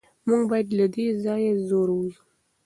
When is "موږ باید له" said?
0.27-0.85